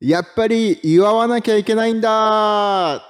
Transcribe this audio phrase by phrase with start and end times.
[0.00, 3.00] やっぱり祝わなきゃいけないんだは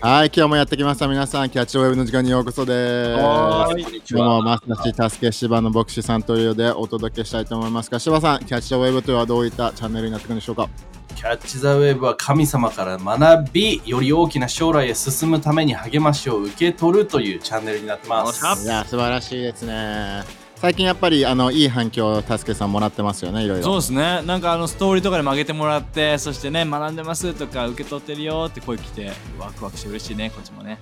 [0.00, 1.06] い、今日もやってきました。
[1.06, 3.20] 皆さん、キャッチウェブの時間にようこそです。
[3.20, 3.68] 今
[4.06, 4.42] 日もは。
[4.42, 10.70] マスターシ助け芝の牧師さんというようでお届けしたいと思いますが、芝さん、キャッチウェブとはどういったチャンネルになってくるんでしょうか？
[11.16, 18.42] キャッチ・ザ・ウェーブは神様から学び、より大きな将来へ進むために励ましを受け取るというチャンネルになってます。
[18.64, 20.22] いや、素晴らしいですね。
[20.60, 23.64] 最近やっぱりあのいい反響を助けさんもらってますよね、いろいろ。
[23.64, 30.78] そうですねなんかあのストーリーとかで曲げてもらってそしてね学んでますとか受け取ってるよって声来てワクワクして嬉しいねこっちもね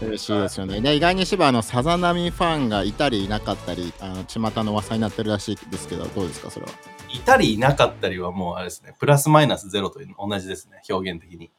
[0.00, 0.80] 嬉しいですよね。
[0.80, 6.72] で意外に芝のさざ波ファンがいたりいなかったり、あの巷の噂になってるらしいですけど、どうですか、それは？
[7.12, 11.50] いたりいなかったりはもうあれですね、プラスマイナスゼロという同じですね、表現的に。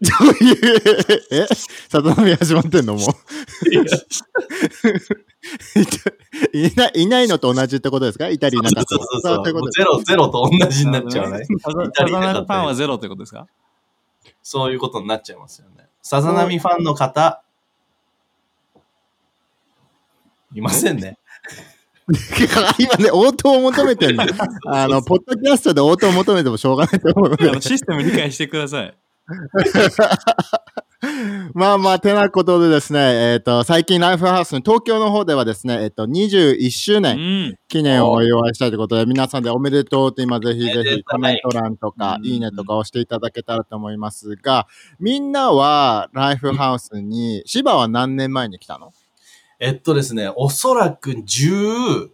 [0.00, 0.56] どういう、
[1.32, 1.46] え
[1.88, 3.02] さざ波始まってんのもう。
[6.56, 8.28] いない いないのと同じってことですか？
[8.28, 8.80] いたりいなか。
[8.80, 11.44] ったそうゼロ、ゼロと同じになっちゃうね。
[11.60, 13.46] サザいたりいなファンはゼロってことですか？
[14.42, 15.88] そういうことになっちゃいますよね。
[16.02, 17.42] さざ波ファンの方、
[20.54, 21.18] いませんね。
[22.78, 24.24] 今ね、応答を求めてるの。
[24.68, 27.60] あの、ポッドキャストで応答を求めてもしょうがないと思うので。
[27.60, 28.94] システム理解してください
[31.54, 37.54] まあまあ、てなことでですね、えっ、と、最近ライフハウスの東京の方ではですね、えっ、と、21周う年ん。
[37.68, 42.26] 記念をお祝いしたいということで、皆さんでおめでとうって今ぜひぜひコメント欄とかう、ん。
[42.26, 44.66] いいねとか押していただけたらと思いますが、
[44.98, 48.92] みんなはライフハウスに、芝は何年前に来たの？
[49.60, 52.10] えっとですね、おそらく14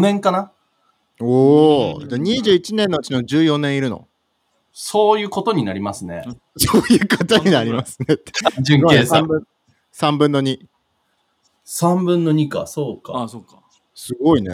[0.00, 0.52] 年かな？
[1.20, 4.06] おお、うんじゃあ21年のうちの14年いるの？
[4.72, 6.22] そういうことになりますね。
[6.56, 8.16] そういうことになりますね。
[8.62, 9.26] 準計3算。
[9.26, 9.46] 分
[9.92, 10.58] ,3 分の2。
[11.66, 13.22] 3分の2か、そうか。
[13.22, 13.60] あそうか
[13.94, 14.50] すごいね。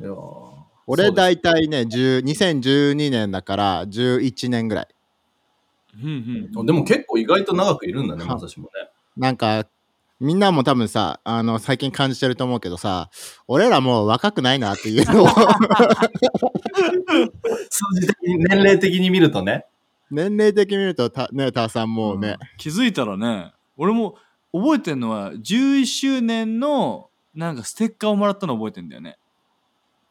[0.00, 4.88] いやー俺大体ね、10 2012年だから11年ぐらい。
[6.02, 8.90] うんうんでも結構意外と長くいるんだね、はまさしもね。
[9.16, 9.66] なんか、
[10.20, 13.08] みんなも多分さ、あの、最近感じてると思うけどさ、
[13.46, 15.36] 俺らもう若くないなっていうのを数
[18.00, 19.66] 字的に、年齢的に見るとね。
[20.10, 24.16] 年齢的に見ると、たね、ターさんもうね、気づいたらね俺も
[24.52, 29.18] 覚えてんのは11周年のなんかステッカーをもらったの覚えてんだよね。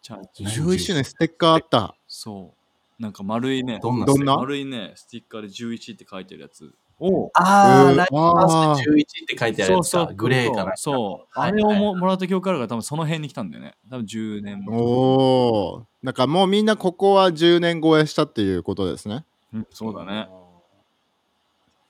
[0.01, 1.97] チャーチ11周年ステッカーあった。
[2.07, 2.53] そ
[2.99, 3.01] う。
[3.01, 3.79] なんか丸いね。
[3.81, 4.93] どんなどんな丸いね。
[4.95, 10.11] ステッカーで11って書いてるやつをあー、うんライフハウス11って書いてあるやつか。
[10.15, 10.73] グレーかな。
[10.75, 15.85] そう、はいあれをももらった記憶あるから多分その辺に来たんだよね多分10年もおお。
[16.03, 19.25] だからもうみんなここは10年超えしたっていうことですね。
[19.53, 20.27] うんそうだね。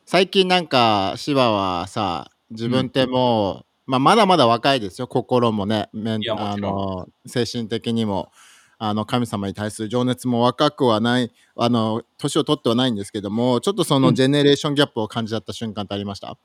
[0.09, 8.31] 最近なんか、芝はさ、自分ってもう、まあ、まだまだ若いですよ、心もね、あの精神的にも。
[8.79, 16.38] あの神様に対する情熱も若くはないあの年を取ってはないんですけどもちょっとそのジェネレーションギャップを感じちゃった瞬間ってありました、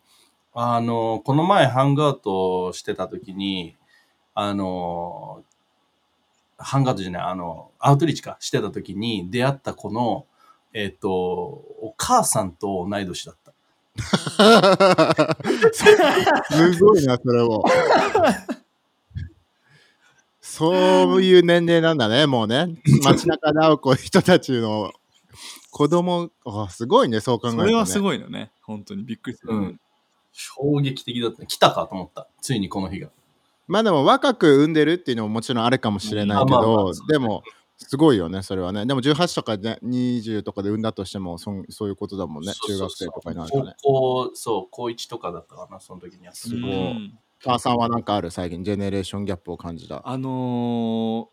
[0.54, 3.76] あの、この前ハングアウトしてた時に、
[4.34, 5.42] あの、
[6.58, 10.26] ハングアウトじゃない、あの、アウトリーチか、してた時に出会った子の、
[10.74, 13.52] えっ、と、お母さんと同い年だった。
[15.72, 17.62] すごいなそれも
[20.52, 22.76] そういう年齢なんだねもうね。
[23.02, 24.92] 街中で会う子人たちの。
[25.70, 28.52] 子供あすごいねそう考えると、ね、それはすごいよね。
[28.60, 29.54] 本当にびっくりする。
[29.54, 29.80] うん。
[30.30, 31.46] 衝撃的だった。
[31.46, 32.28] 来たかと思った。
[32.42, 33.08] ついにこの日が。
[33.66, 37.42] まあでも若く産んでるっていうのももちろんあるかもしれないけまあまあまどあでも
[37.78, 38.84] すごいよねそれはね。
[38.84, 42.52] でも18とかで20とかで産んだとしてもそんそういうことだもんね。
[42.52, 42.88] そうそうそう。
[42.90, 43.74] 中学生とかになるとね。
[43.82, 47.14] 高校、そう、高1とかだったかな、その時にやってすごい
[47.44, 50.02] うん母さんはなんかある最近ジェネレーションギャップを感じた？
[50.08, 51.26] あのー、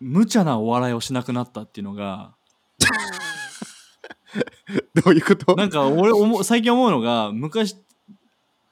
[0.00, 2.34] 無茶なお笑いをしなくなったっていうのが、
[5.02, 5.56] どういうこと？
[5.56, 7.76] なんか俺思う最近思うのが、昔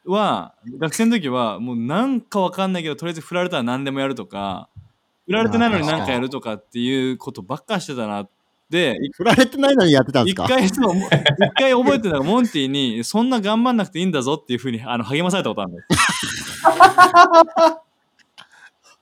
[0.05, 4.69] は、学生の時は、もうなんかわかんないけど、とりあえず振られたら何でもやるとか、
[5.25, 8.31] 振られてないのに何かやるとかっていうことばっかしてたなっ
[8.75, 15.87] て、振られてないのにやってたんです一か回そう、一回覚えてたのが、モンティに、そんな頑張んなくていいんだぞっていうふうにあの励まされたことあるんだよ。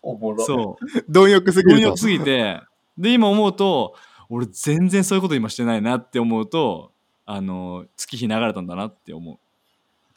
[0.03, 0.45] おもろ。
[0.45, 1.05] そう。
[1.09, 2.61] 貪欲すぎると貪欲すぎて、
[2.99, 3.95] で、今思うと、
[4.29, 6.93] 俺全然そういうこと今してないなって思うと、
[7.25, 9.39] あの、月日流れたんだなって思う。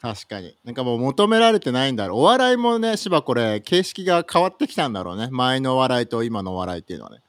[0.00, 7.22] 確かになんかもう求められてないんだろうお笑いもね芝これ形式が変わってきたんだろうね前のお笑いと今のお笑いっていうのはね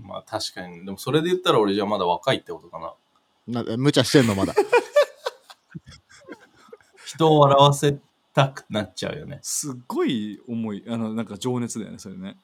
[0.00, 0.84] まあ確かに。
[0.84, 3.64] でもそれで言ったら俺じゃまだ若いってことかな。
[3.64, 4.54] な無茶してんのまだ
[7.06, 7.98] 人を笑わせ
[8.34, 9.38] たくなっちゃうよね。
[9.42, 12.36] すっごい思い、あの、なんか情熱だよね、それね。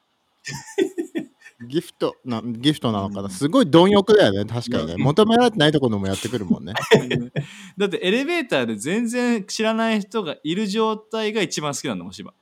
[1.68, 3.30] ギフトな、ギフトなのかな。
[3.30, 4.96] すごい貪欲だよね、確かにね。
[4.96, 6.72] 求められてないところもやってくるもんね。
[7.78, 12.32] だってエレベーターで全然知らない人がいる状態が一番好きなんだもん、芝。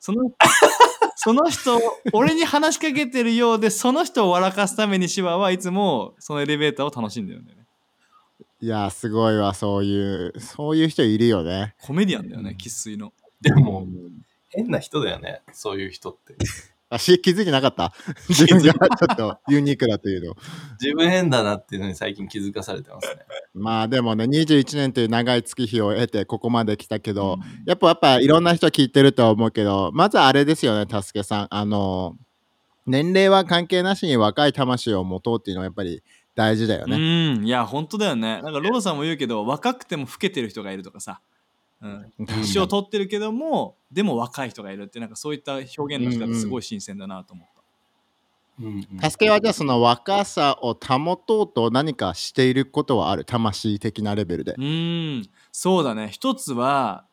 [0.00, 0.30] その
[1.16, 1.80] その人、
[2.12, 7.64] 俺に話しかけてるようで、その人を笑かすために芝はいつもそのエレベーターを楽しんでるんだよね。
[8.60, 11.74] いや、すごいわ、そういう、そういう人いるよね。
[11.82, 13.12] コメディアンだよね、生粋の。
[13.40, 13.86] でも、
[14.50, 16.36] 変な人だよね、そういう人って。
[16.88, 17.92] あし気づいてなかった？
[18.28, 20.34] 自分がちょっとユニークだというの。
[20.80, 23.22] 自分変だなっていうのに最近気づかされてますね。
[23.54, 31.46] まあでもね、21年という長い月日を経てここまで来たけど、やっぱやっぱいろんな人聞いてるとは思うけど、まずあれですよね、たすけさん。
[31.50, 32.16] あの、
[32.86, 36.04] 年齢は関係なしに若い魂を持とうっていうのはやっぱり
[36.36, 36.96] 大事だよね。
[36.96, 38.40] うん、いや、本当だよね。
[38.42, 41.20] なんかロロさんも言うけど、若くても老けてる人がいるとかさ。
[41.82, 47.50] うん、年を取ってるけども、でも若い人がいるって、なんかそういった表現の仕方すごい新鮮だなと思った。
[47.50, 47.56] うん
[48.66, 53.26] うんたすけはじゃあその若さを保とうと何かしていることはある？
[53.26, 54.60] 魂的なレベルでう。
[54.60, 56.08] ーん、そうだね。
[56.10, 57.04] 一つは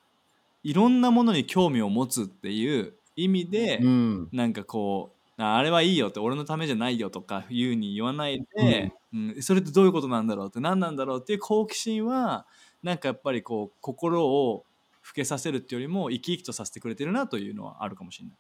[0.64, 4.30] いろんなものに興味を持つっていう意味で、うん。
[4.32, 12.46] なんかこうああれはいいよって俺のためじゃないよとかいうに言わないで、うんそれってどういうことなんだろうって何なんだろうっていう好奇心は
[12.84, 14.66] なんかやっぱりこう心を
[15.06, 18.36] 老けさせるっていうよりも生き生きとさせてくれてるなというのはあるかもしれない。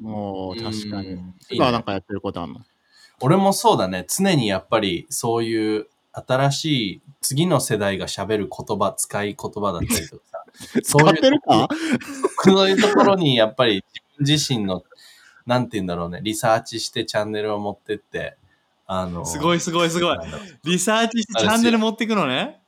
[0.00, 1.08] もう確かに。
[1.08, 2.60] うん今はなんかやってることあるの？
[3.20, 4.06] 俺もそうだね。
[4.08, 6.64] 常にやっぱりそういう新し
[6.94, 10.44] い次の世代が喋る言葉、使い言葉だったりとかさ。
[10.82, 11.68] そう使っいうてるか？
[12.44, 14.84] そういうところにやっぱり自分自身の、
[15.46, 18.36] なんて言うんだろうね、リサーチしてチャンネルを持ってって、
[18.86, 20.18] あの、すごいすごいすごい
[20.64, 22.60] リサーチしてチャンネル持ってくのね。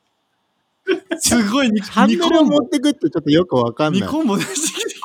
[1.19, 4.09] すごい2チャンネルを持ってくってちょっとよくわかんない。
[4.09, 4.99] コンボ出してきて。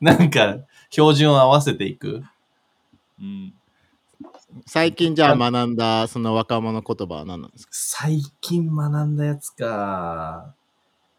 [0.00, 0.58] なんか、
[0.90, 2.22] 標準を合わせていく。
[3.20, 3.54] うん
[4.66, 7.70] 最近じゃあ学んだその若者言葉は何なんですか？
[7.72, 10.54] 最近学んだやつか。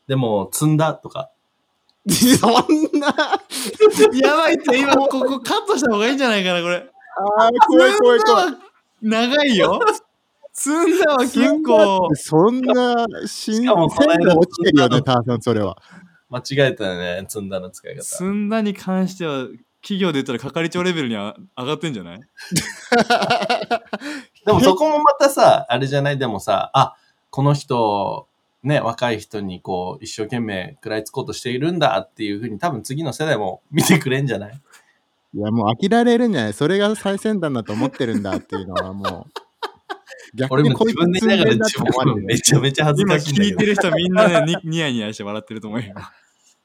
[0.07, 1.29] でも、積んだとか。
[2.09, 3.07] そんな
[4.23, 6.89] やばいって今ここカットした方がいいんじゃないかなこれ。
[7.39, 8.53] あー怖い怖い怖い。
[9.03, 9.79] 長いよ。
[10.59, 12.09] 積んだは結構。
[12.15, 15.77] そんな新しかも鮮度落ちてるよね、ターさん、それは。
[16.29, 18.01] 間違えたよね、積んだの使い方。
[18.01, 19.45] 積んだに関しては
[19.83, 22.19] 企業で言ったら係長レベルには上がってんじゃない？
[24.45, 26.95] でもそこもまたさ、あれじゃないでもさ、あ、
[27.29, 28.27] この人、
[28.63, 34.59] ね、若い人にこう、一生懸命食らいつこうとしているんだっていうふうに多分次の世代も見てくれんじゃない？
[35.35, 36.53] いや、もう飽きられるんじゃない？
[36.53, 39.31] それが最先端だと思ってるんだっていうのはもう。
[40.35, 43.65] 逆俺もにこい自分でつ言いながら自分るめちゃめちゃ恥ず今かしい聞いて。
[43.65, 45.93] る人みんなねに ニヤニヤして笑ってると思うよ。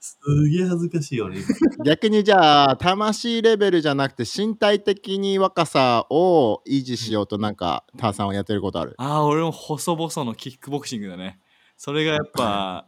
[0.04, 0.16] す
[0.48, 1.40] げえ恥ずかしいよね。
[1.84, 8.94] 逆にじゃあ、魂レベルじゃなくて身体的に若さを維持しようとなんか、ターさんはやってることある？
[8.98, 11.38] ああ、俺も細々のキックボクシングだね。
[11.76, 12.86] それがやっぱ、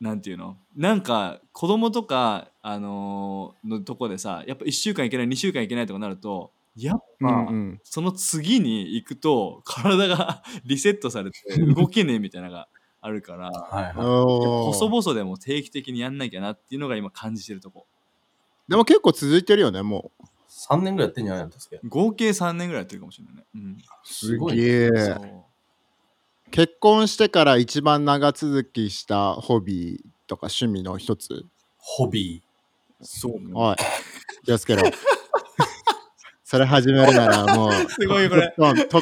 [0.00, 0.56] なんていうの？
[0.74, 11.38] なんか子供とか、あのーのとこでさ、やっぱ1週間いけない、2週間いけないとかなると、やっぱ、うんその次に行くと体が リセットされて
[11.74, 12.68] 動けねえみたいなのが
[13.00, 17.86] あるから、はい細々でも定期的にやんなきゃなっていうのが今感じてるとこ。
[18.68, 20.22] でも結構続いてるよね、もう。
[20.24, 20.26] い。
[20.48, 21.88] 3年ぐらいやってんじゃないの助け。
[21.88, 23.44] 合計3年ぐらいやってるかもしれないね。
[23.54, 23.78] うん。
[24.04, 24.56] すごい
[26.50, 31.46] 結婚してから一番長続きしたホビーとか趣味の一つ？
[31.78, 32.42] ホビ
[33.00, 33.76] そうねおい、
[34.44, 34.82] 気をつけろ。
[36.50, 38.52] それ始めるなら もう、すごいこれ。
[38.56, 39.00] トント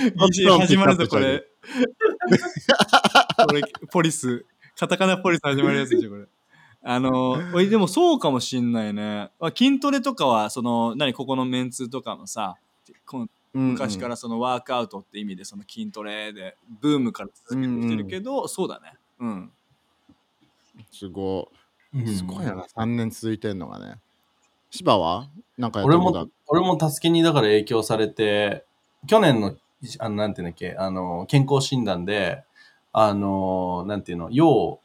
[0.60, 1.46] 始まるぞ、これ。
[3.38, 4.44] これ、ポリス。
[4.78, 6.26] カタカナポリス始まるやつでしょ、これ。
[6.82, 9.30] あの、おいでもそうかもしんないね。
[9.40, 12.56] まあ筋トレとかは、その、何、ここのメンツとかもさ、
[13.06, 18.92] このちゃう昔からそのワークアウトって意味でその筋トレでブームから続けてきてるけど、そうだね。
[19.20, 19.52] うん。
[20.92, 22.04] すごー。
[22.04, 22.14] い。
[22.14, 23.94] すごいな、3年続いてんのがね。
[24.70, 25.28] 芝は？
[25.56, 26.26] なんかやって俺ることある？
[26.28, 28.64] も、俺もたすけにだから影響されて、
[29.06, 29.54] 去年の、
[29.98, 32.42] あの、なんていうんだっけ、あの、健康診断で、
[32.92, 34.80] あの、なんていうの、要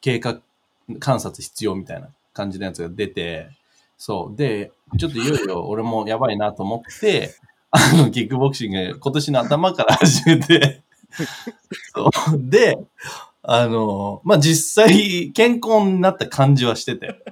[0.00, 0.38] 経過
[1.00, 3.48] 観察必要みたいな感じのやつが出て、
[3.96, 4.36] そう。
[4.36, 7.34] で、ちょっといよいよ俺もやばいなと思って、
[7.70, 10.82] あの、キックボクシング今年の頭から始めて、
[11.94, 12.50] そう。
[12.50, 12.78] で、
[13.42, 17.22] あの、まあ、実際健康になった感じはしてて。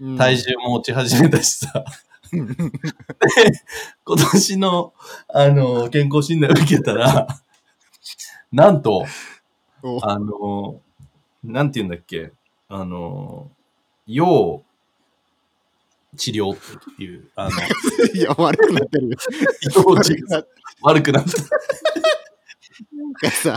[0.00, 1.84] うん体重も落ち始めたしさ。
[2.30, 2.38] で、
[4.04, 4.92] 今年の、
[5.28, 7.26] あの、健康診断受けたら、
[8.52, 9.06] なんと、
[9.82, 10.80] おあの、
[11.42, 12.32] なんて言うんだっけ、
[12.68, 13.50] あの、
[14.06, 14.62] 要
[16.16, 16.58] 治療っ
[16.96, 17.50] ていう、あの、
[18.14, 19.16] いや、悪くなってるよ。
[19.62, 20.48] 移動 悪中くなって
[20.82, 21.30] 悪くなった。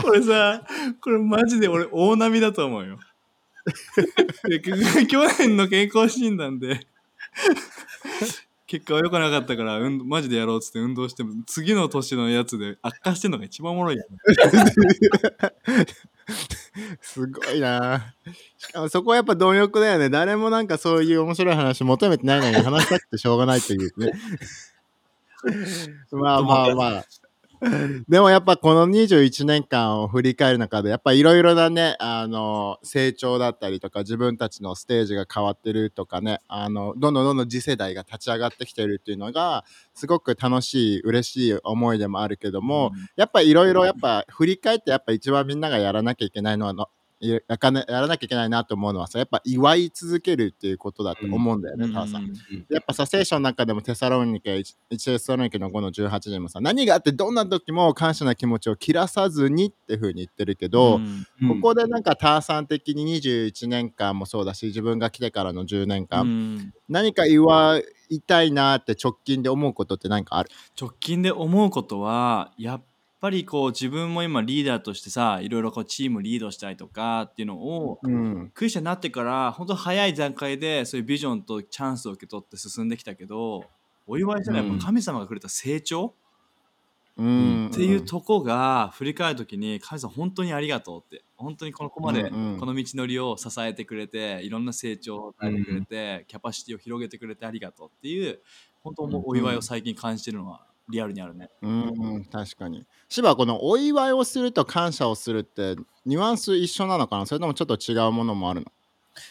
[0.02, 0.62] これさ、
[1.00, 2.98] これマジで俺大波だと思うよ。
[4.48, 4.76] で去
[5.38, 6.80] 年の健康診断で
[8.72, 14.16] 結果は良くなかったから、うん、マジでやろうっつって運動しても次の年のやつで悪化してんのが一番おもろいよね。
[17.02, 18.14] すごいな。
[18.56, 20.08] しかもそこはやっぱ貪欲だよね。
[20.08, 24.12] 誰もなんかそういう面白い話求めてないのに話したくてしょうがないっていうね。
[26.10, 27.04] まあまあまあ。
[28.08, 39.64] でもやっぱこの21年間を振り返る中でやっぱいろいろなねあの成長だったりとか自分たちのステージが変わってるとかねあのどんどんどんどん次世代が立ち上がってきてるっていうのが
[39.94, 46.88] すごく楽しい嬉しい思いでもあるけども、やっぱいろいろやっぱ振り返ってやっぱ一番みんながやらなきゃいけないのはの
[47.22, 52.32] ややかねやらなきゃいけないなと思うのはさやっぱ祝い続けるっていうことだと思うんだよね、タワさん。
[52.68, 61.24] やっぱさ、聖書の中でもテサロニケ、1テサロニケの5の18でもさ、何があってどんな時も感謝な気持ちを切らさずにって風に言ってるけど、ん。
[61.48, 66.74] ここでなんかターさん的に21年間もそうだし、自分が来てからの10年間、うん。
[66.88, 70.50] 何か祝いたいなって直近で思うことって何かある？
[70.80, 72.82] 直近で思うことはやっ
[73.22, 78.50] ぱりこう自分も今リーダーとしてさいろいろこうチームリードしたりとかっていうのをうん。
[78.52, 83.64] クリスチャンになってから本当早い段階でそういうビジョンとチャンスを受け取って進んできたけど
[84.08, 86.14] お祝いじゃない、うん神様がくれた成長
[87.16, 87.68] うん。
[87.68, 98.40] っていうとこが振り返る時に神様本当にありがとうって本当にこのここまでこの道のりを支えてくれていろんな成長を与えてくれてキャパシティを広げてくれてありがとうっていう
[98.82, 101.48] 本当もうお祝いを最近感じてるのはリアルにあるね。
[101.62, 102.84] うん、確かに。
[103.08, 107.26] 芝このお祝いをすると感謝をするってニュアンス一緒なのかな？
[107.26, 108.66] それともちょっと違うものもあるの？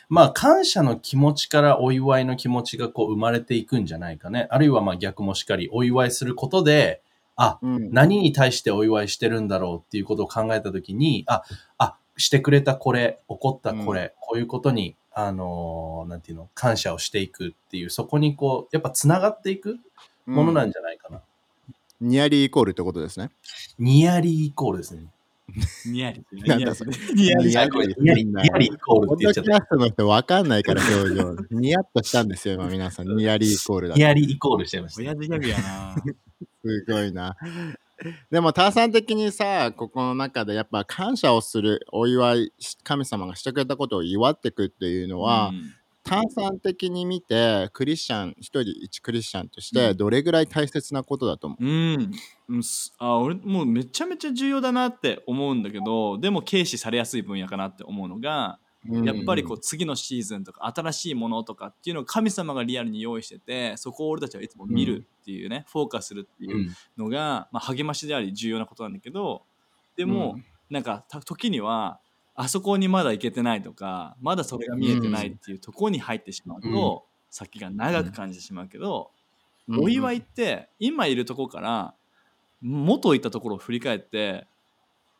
[0.09, 4.47] まあ、感謝の気持ちからお祝いの気持ちがこう生まれていくんじゃないかね。
[4.51, 7.01] あるいはまあ逆もしかり、お祝いすることで、
[7.35, 7.91] あ、うん。
[7.91, 11.41] 何に対してお祝いしてるんだろうっていうことを考えたときに、あ、
[11.79, 19.79] あ、してくれたこれ、起こったこれ、こういうことに、あのーなんていうの、感謝をしていくっていう、そこにこう、やっぱ繋がっていく
[20.27, 21.21] ものなんじゃないかな。
[22.01, 23.29] ニアリーイコールってことですね。
[23.79, 25.05] ニアリーイコールですね。
[25.85, 26.23] ニヤリ。
[26.31, 27.47] なんだそれニヤリ。
[27.47, 29.51] ニヤリごめんニヤリ、ニヤリイコールって言っちゃった。
[29.51, 31.35] ドキャストの人わかんないから表情。
[31.51, 33.07] ニヤッとしたんですよ、今皆さん。
[33.15, 35.01] ニヤリーイコールだとニヤリイコールしちゃいました。
[35.01, 35.95] 親父ギャグやな。
[36.63, 37.35] すごいな。
[38.31, 42.53] でも、ターさん的にさ、ここの中でやっぱ感謝をする、お祝い、
[42.83, 49.97] 神様がしてくれたことを祝っていくっていうのは、うんターさん的に見て、クリスチャン、一人一クリスチャンとして、うん。
[49.97, 52.11] どれぐらい大切なことだと思う、うん、
[52.49, 59.05] うんすあ俺もうめちゃめちゃ重要だなって思うんだけどでも軽視されやすい分野かなって思うのが、うん。
[59.05, 69.43] やっぱりこう次のシーズンとか新しいものとかっていうのを神様がリアルに用意しててそこを俺たちはいつも見るっていうね、フォーカスするっていうのが、まあ、励ましであり重要なことなんだけど
[69.95, 70.45] でも、うん。
[70.71, 71.99] なんかた時には
[72.35, 79.11] あそこにまだ行けてないとかまだそれが見えてないっていうところに入ってしまうと、先が長く感じてしまうけど、
[79.69, 81.93] お祝いって今いるところから
[82.61, 84.47] 元いたところを振り返って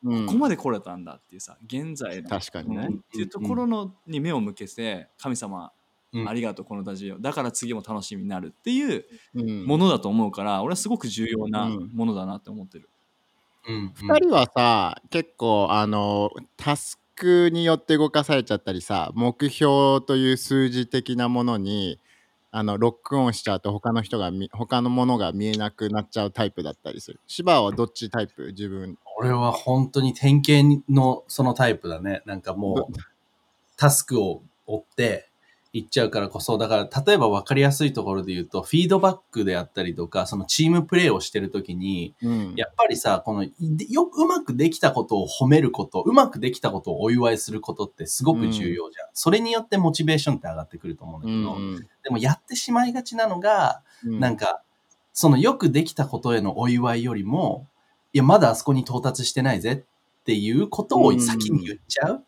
[0.04, 0.26] うん。
[0.26, 2.88] ここまで来れたんだっていうさ現在の確かにね。
[2.90, 2.96] うん。
[2.96, 5.72] っていうところのに目を向けて神様
[6.14, 6.28] うん。
[6.28, 9.66] ありがとうこの立ちをだから次も楽しみになるっていううん。
[9.66, 11.90] ものだと思うから俺はすごく重要なうん。
[11.94, 12.90] ものだなって思ってる。
[13.68, 13.94] うん。
[13.96, 22.00] 2人はさ結構あのタスクによって動かされちゃったりさ目標という数字的なものに
[22.50, 27.20] あのロックオンしちゃうと他の人がみ他のものが見えなくなっちゃうタイプだったりする。
[27.28, 28.48] 芝はどっちタイプ？
[28.48, 28.98] 自分。
[29.18, 32.24] 俺は本当に典型のそのタイプだね。
[32.26, 32.94] なんかもう、
[33.78, 35.30] タスクを追って
[35.74, 43.54] いっちゃうからこそ、だから例えば分かりやすいところで言うと、フィードバックであったりとか、そのチームプレーをしてるときに、うんやっぱりさ、この、い
[43.90, 49.10] よくうまくできたことを褒めること、うまくできたことをお祝いすることってすごく重要じゃん。
[49.14, 54.62] それによってモチベーションって上がってくると思うんだうけど、んでもやってしまいがちなのが、うんなんか、
[55.14, 57.68] そのよくできたことへのお祝いよりも、
[58.12, 59.86] いや、まだあそこに到達してないぜ
[60.22, 62.26] っていうことを先に言っちゃう。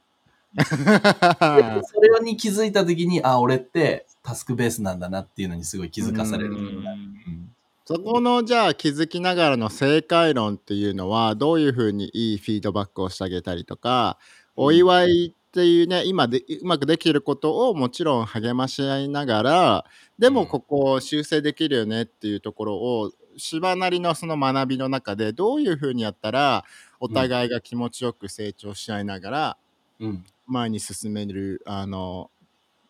[0.55, 0.63] で
[1.83, 6.55] それに気づいたときに、あ、俺ってタスクベースなんだなっていうのにすごい気づかされる。
[7.85, 14.17] そこのじゃあ気づきながらの正解論っていうのはどういうふうにいいフィードバックをしてあげたりとか
[14.55, 19.85] お祝いっていうね今でうまくできることをもちろん励まし合いながら
[20.17, 26.63] でもここを修正できるよねっていうところを芝なりのその学びの中でどういうふうにやったら
[27.01, 29.57] お互いが気持ちよく成長し合いながら
[29.99, 30.25] うん。
[30.45, 32.29] 前に進めるあの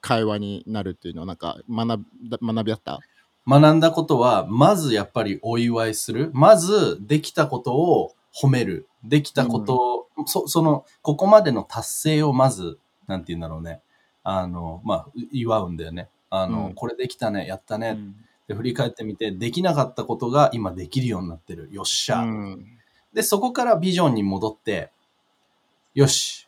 [0.01, 2.99] 会話になるっていうのはなんか学び学びあった？
[3.45, 6.31] 学んだことは、まずやっぱりお祝いする。
[6.33, 8.87] まず、できたことを褒める。
[9.03, 13.81] できたことを、そその、ここまでの達成をまず、なんて言うんだろうね。
[14.23, 16.07] あの、まあ、祝うんだよね。
[16.29, 17.89] あの、うんこれできたね、やったね。
[17.89, 18.15] うん
[18.47, 21.67] で、振り返ってみて、できなかったことが今できるようになってる。
[21.73, 22.19] よっしゃ。
[22.19, 22.65] うん
[23.13, 24.91] で、そこからビジョンに戻って、
[25.93, 26.42] よし。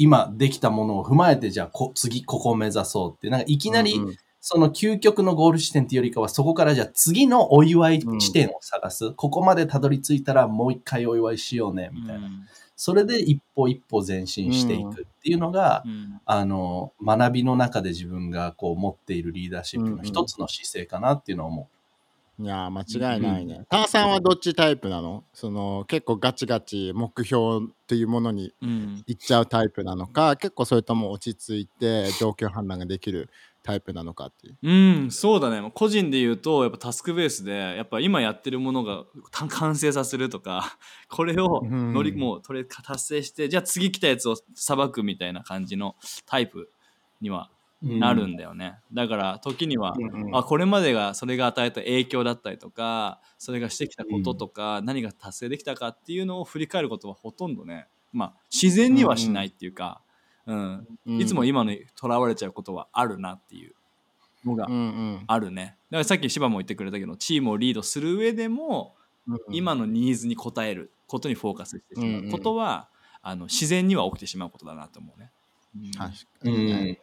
[0.00, 3.28] 今できたものを踏まえて、じゃあこ、次、ここを目指そうって。
[3.28, 9.12] なんか、いきなり、うんうんその究極のゴール地点っていうよりかは、そこからじゃあ次のお祝い地点を探す。
[9.12, 12.30] ここまでたどり着いたらもう一回お祝いしようね、みたいな。
[12.74, 21.68] それで一歩一歩前進していくっていうのが、うんあの、学びの中で自分がこう持っているリーダーシップの一つの姿勢かなっていうのは思
[22.42, 23.66] いやー間違いないね。
[23.68, 25.24] ターさんはどっちタイプなの？
[25.34, 33.28] その結構ガチガチ目標っていうものにうん行っちゃうタイプなのか結構それとも落ち着いて状況判断ができる
[33.62, 34.56] タイプなのかっていう。
[34.62, 34.72] う
[35.06, 35.70] ん、そうだね。
[35.74, 40.78] 個人で言うと、やっぱタスクベースで、やっぱ今やってるものがた完成させるとか、
[41.10, 46.70] これを乗り、うんもうとりあえず達成して、じゃあ次来たやつをさばくみたいな感じのタイプ
[47.20, 47.59] にはう。
[47.82, 48.78] なるんだよね。
[48.92, 50.36] だから時には、うんうん。
[50.36, 60.02] あこれまでがそれが与えた影響だったりとかそれがしてきたこととか、何が達成できたかっていうのを振り返ることはほとんどねまあ自然にはしないっていうか、
[60.46, 60.86] うん。
[61.06, 63.74] いつも今のとらわれちゃうことはあるなっていう
[64.44, 64.76] のがうんう
[65.16, 65.24] ん。
[65.26, 65.76] あるね。
[65.90, 69.00] だからさっき芝も言ってくれたけどチームをリードする上でも、うん
[69.52, 72.10] 今のニーズに応えることにフォーカスしてしまう。
[72.10, 72.30] んううん。
[72.32, 72.88] ことは、
[73.22, 75.30] あの自然には起きてしまうことだなと思うね。
[75.76, 75.90] うん。
[75.92, 76.98] 確かうに。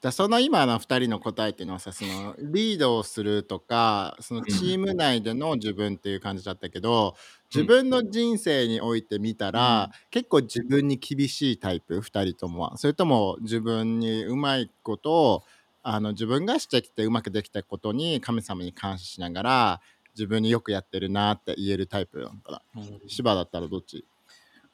[0.00, 7.14] じゃあその今の2人の答えっていうのはさそのリードをするとかそのチーム内での自分っていう感じだったけど
[7.54, 12.78] 自分の人生において見たら、結構自分に厳しいタイプ？2人ともは。
[12.78, 15.42] それとも自分にうまいことを
[15.82, 19.80] あの自分がしてきてうまくできたことに神様に感謝しながら
[20.14, 22.82] 自分によくやってるなって言えるタイプなのかな？
[23.06, 24.04] 芝だったらどっち？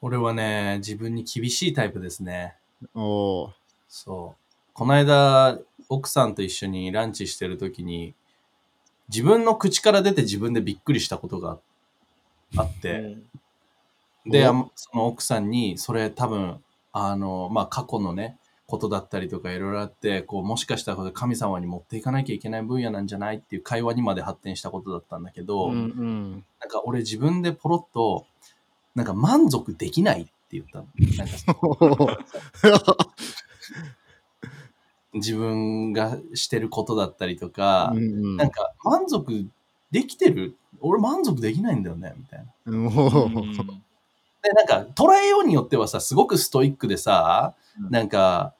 [0.01, 2.55] 俺はね、自分に厳しいタイプですね。
[2.93, 3.53] おお
[3.89, 4.48] そう。
[4.79, 8.15] この間、奥さんと一緒にランチしてるときに、
[9.09, 11.59] 自分の口から出て自分でびっくりしたことが
[12.55, 13.17] あって、
[14.25, 16.63] で、その奥さんに、それ多分、
[16.93, 18.37] あの、まあ、過去のね、
[18.67, 26.31] ことだったりとかいろいろあって、こう、もしかしたら神様に持っていかなきゃいけない分野なんじゃないっていう会話にまで発展したことだったんだけど、うんうん。
[26.61, 28.25] なんか俺自分でポロッと、
[28.95, 30.87] なんか満足できないって言ったの。
[31.17, 32.97] なんか
[35.13, 38.37] 自分がしてることだったりとか、うんうん。
[38.37, 39.47] なんか満足
[39.91, 40.55] できてる？
[40.81, 42.45] 俺満足できないんだよねみたいな。
[42.65, 42.89] うん。
[44.41, 47.89] で、なんか捉えようによってはさ、すごくストイックでさ、うん。
[47.89, 48.53] なんか、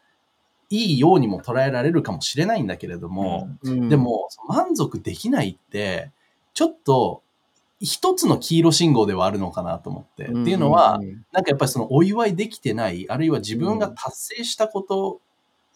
[0.72, 3.90] いいようにも捉えられるかもしれないんだけれども、うん。
[3.90, 6.12] でも満足できないって、
[6.54, 7.24] ちょっと
[7.80, 10.26] 一つの黄色信号ではあるのかなと思って。
[10.26, 11.00] っていうのは、
[11.32, 15.22] なんかやっぱりそのお祝いできてない、あるいは自分が達成したこと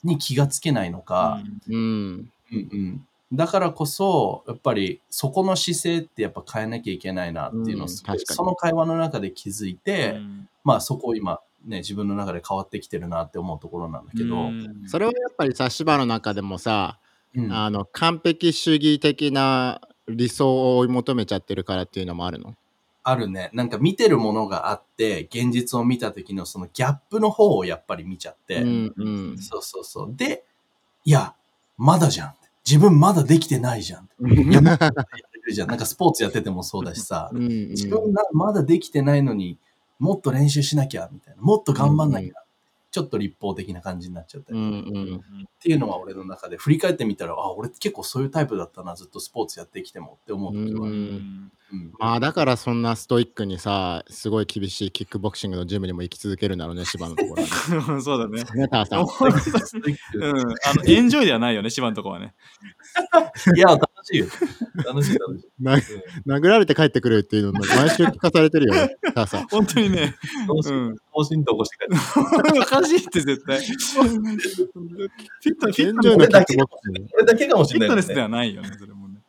[0.04, 1.76] に気がつけないのか、うん。
[1.76, 3.08] うんうん。
[3.32, 8.20] だからこそ、やっぱりそこの姿勢ってやっぱ変えなきゃいけないなっていうのを、うん確かに。
[8.26, 10.50] その会話の中で気づいて、うん。
[10.64, 14.84] まあそこを今ね、自分の中で変わってきてるなって思うところなんだけど、うん。
[14.88, 17.00] それはやっぱりさ芝の中でもさ、
[17.36, 17.52] うん。
[17.52, 22.56] あの完璧主義的な理想を追い求めちゃってるからっていうのもあるの？
[23.04, 23.50] あるね。
[23.54, 30.14] なんか見てるものがあって、現実を見た時のそのギャップの方をやっぱり見ちゃって、うんうんそうそうそう。
[30.16, 30.44] で、
[31.04, 31.36] いや、
[31.78, 32.34] まだじゃん。
[32.66, 34.10] 自分まだできてないじゃん。
[34.20, 34.86] うんいややって
[35.46, 35.68] るじゃん。
[35.68, 39.58] なんかスポーツやっててもそうだしさ、うんうん自分がまだできてないのに
[40.00, 41.42] もっと練習しなきゃみたいな。
[41.42, 42.43] もっと頑張んなきゃ。
[42.98, 45.22] うんちょっと立法的な感じになっちゃったり、うんっうん
[45.60, 48.96] ていうのは俺の中で振り返ってみたら、あ、俺結構そういうタイプだったな。
[48.96, 50.96] ずっとスポーツやってきてもって思う時はある。
[50.96, 58.44] うんうんまあだからそんなストイックにさすごい厳しいキックボクシングのジムにも行き続けるんだろうね芝のところはね そうだね。
[58.44, 59.02] ねターさん
[60.22, 60.44] うん、あ
[60.76, 62.36] の エンジョイではないよね、芝のとこはね。
[63.56, 64.28] いや、楽しいよ。
[64.86, 66.02] 楽しい楽しい。
[66.26, 70.16] な殴られて帰ってくるっていうのも毎週聞かされてるよねターさん本当にね、
[70.48, 72.62] 更新、うん、更新と起こして帰る。
[72.62, 73.58] おかしいって絶対。
[73.64, 79.20] フィットフィットエンジョイのキックボクシングこれだけかもしれない、フィットネスではないよね、それもね。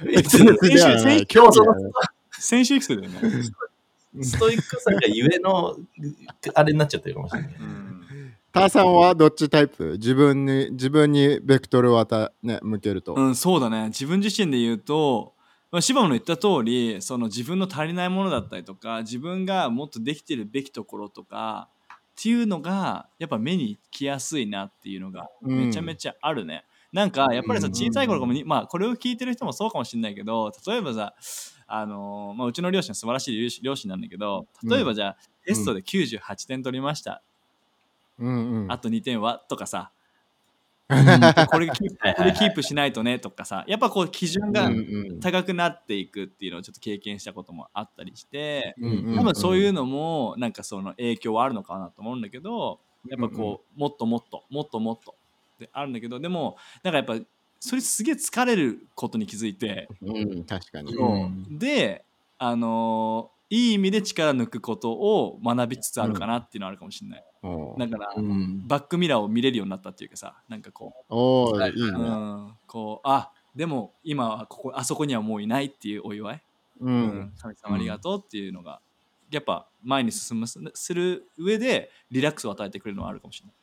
[0.00, 1.74] フィットネス別ではない今日その
[2.32, 3.42] 先週生きてたよね。
[4.22, 5.76] ストイックさがゆえの、
[6.54, 7.54] あれになっちゃってるかもしれない。
[7.60, 7.90] うん
[8.52, 9.94] ターさんはどっちタイプ？
[9.94, 15.34] 自分に自分にベクトルを与え、ね、向けると、うん、そうだね自分自身で言うと、
[15.72, 21.68] まあ、柴野の言った通りその自分の足りないものだったりとか自分がもっとできてるべきところとか
[22.18, 25.66] っていうのがやっぱ目に来やすいなっていうのがうん。
[25.66, 26.64] めちゃめちゃあるね。
[26.92, 27.72] なんかやっぱりさうん。
[27.72, 31.14] 小さい頃からもに、まあこれを聞いてる人もそうかもしれないけど例えばさ
[31.66, 37.22] あのーまあ、うちの両親は素晴らしい両親なんだけど例えばじゃあ、テストで98点取りました、
[38.18, 38.72] うんうん。
[38.72, 39.42] あと2点は？
[39.48, 39.93] とかさ、うん
[41.50, 44.70] これキープしないとねとかさやっぱこう基準が
[45.22, 48.74] 高くなっていくっていうのをちょっと経験したこともあったりして、
[49.16, 55.14] 多分そういうのもなんかその影響はあるのかなと思うんだけどやっぱこうもっともっともっともっと
[55.54, 57.26] ってあるんだけどでもなんかやっぱ
[57.60, 59.88] それすげえ疲れることに気づいて。
[60.02, 60.94] うん確かに。
[60.94, 61.28] う。
[61.28, 62.04] んで
[62.38, 68.66] あのーいい意味で力抜くことを学びつつあるかなっていうのはあるかもしれない、おだから、うん。
[68.66, 71.72] バックミラーを見れるようになったっていうかさなんかこうね。
[71.76, 76.42] うん、こうあでも今はここあそこにはもういないっていうお祝い、
[76.80, 77.02] ううん。
[77.06, 78.80] ん神様ありがとうっていうのが、
[79.30, 83.54] やっぱ前に進むすする上でリラックスを与えてくれるのはあるかもしれない。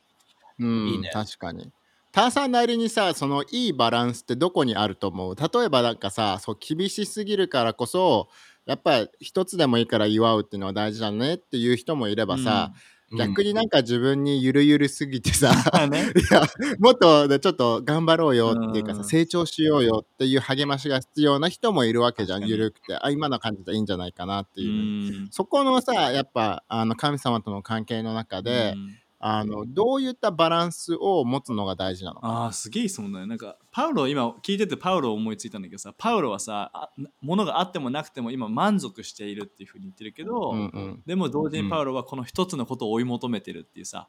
[0.59, 1.09] うんいいね。
[1.11, 1.69] 確かに。
[2.13, 5.35] ターさんなりにさそのいいバランスってどこにあると思う？
[5.35, 8.27] 例えばなんかさそう厳しすぎるからこそ
[8.65, 12.73] やっぱり一つでもいいから祝うっていうのは大事だねっていう人もいればさ、
[13.17, 16.43] 逆になんか自分にゆるゆるすぎてさ、 まあね、いや
[16.79, 19.03] もっとねちょっと頑張ろうよっていうかさ、うん。
[19.05, 22.95] 成長しようよっていう励ましが必要な人もいるわけじゃんゆるくて。
[22.95, 24.63] あ今の感じでいいんじゃないかなってう。
[24.63, 25.27] いう、ん。
[25.31, 32.27] そこのさやっぱあの神様との関係の中で、うんあのどういったバランスを持つのが大事なのか。
[32.27, 33.27] ああすげえ質問だね。
[33.27, 36.89] なんかパウロ今聞いててパウロを思いついたんだけどさパウロはさあ
[37.21, 41.03] ものがあってもなくても今満足しているっていうふうに言ってるけど、うんうん。
[41.05, 44.07] でも同時にパウロはこの一つのことを追い求めてるっていうさ、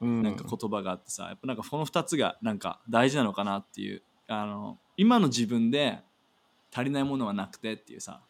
[0.00, 0.22] うん。
[0.22, 5.98] なんか言葉があってさやっぱなんかこの2つがなんか大事なのかなっていうあの今の自分で
[6.72, 8.20] 足りないものはなくてっていうさ、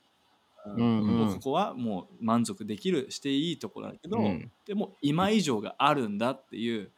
[0.64, 1.06] うんうん。
[1.06, 4.50] もうここはもう満足できるしていいところだけど、うん。
[4.66, 6.90] でも今以上があるんだっていう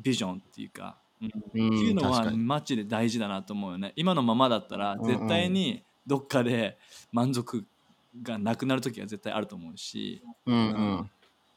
[0.00, 1.30] ビジョンっていうか、うん。
[1.34, 1.68] うん。
[1.68, 3.92] っていうのはマジで大事だなと思うよね。
[3.96, 6.78] 今のままだったら絶対にどっかで
[7.12, 7.64] 満足
[8.22, 10.58] がなくなる時が絶対あると思うし、うんう
[11.02, 11.10] ん。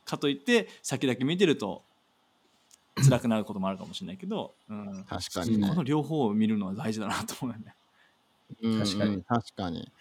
[0.05, 1.83] かといって先だけ見てると
[2.95, 5.67] 辛くなることもあるかもしれないけど、うん、確かにね。
[5.67, 7.75] この両方を見るのは大事だなと思うよね。
[8.61, 9.15] うん確かに。
[9.15, 9.91] うん確かに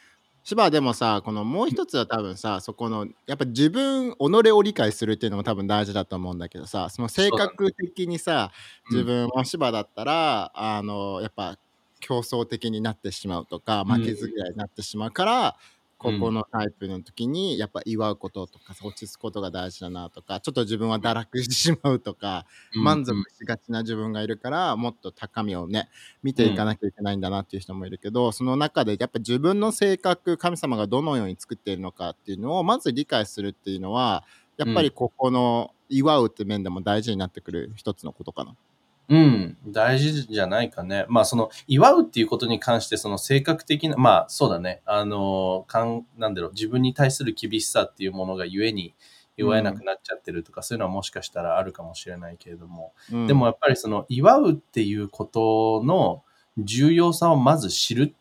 [0.44, 4.16] 芝でもさこのもう一つは多分さそこのやっぱ自分己
[4.52, 8.52] を理解するっていうのも多分大事だと思うんだけどさその性格的にさ
[8.90, 8.96] うん。
[8.98, 11.58] 自分も芝だったら、あのやっぱ
[12.00, 15.56] 競争的になってしまうとか負けず嫌いになってしまうから、
[15.98, 25.88] ここのタイプの時にやっぱ祝うこととか落ち着くことが大事だなとかちょっと自分は堕落してしまうとか、満足しがちな自分がいるからもっと高みをね
[26.22, 34.24] 見ていかなきゃいけないんだなっていう人もいるけど、その中でやっぱ自分の性格神様がどのように作っているのかっていうのをまず理解するっていうのは
[34.56, 38.56] やっぱりここの祝うって面でも大事になってくる一つのことかな。
[39.08, 41.04] うん、大事じゃないかね。
[41.08, 44.80] まあ、その、祝うっていうことに関して、その性格的な、まあ、そうだね。
[44.86, 48.94] あの、かん、なんだろう、自分に対する厳しさっていうものがゆえに
[49.36, 53.26] 祝えなくなっちゃってるとか、そういうのはもしかしたらあるかもしれないけれども、うん。
[53.26, 56.22] でもやっぱりその、祝うっていうことの
[56.56, 58.14] 重要さをまず知る